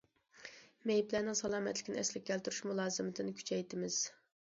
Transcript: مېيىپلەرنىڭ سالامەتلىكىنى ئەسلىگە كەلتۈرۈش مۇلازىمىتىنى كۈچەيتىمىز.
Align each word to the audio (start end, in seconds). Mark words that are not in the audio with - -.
مېيىپلەرنىڭ 0.91 1.37
سالامەتلىكىنى 1.41 2.01
ئەسلىگە 2.01 2.29
كەلتۈرۈش 2.33 2.65
مۇلازىمىتىنى 2.73 3.39
كۈچەيتىمىز. 3.41 4.05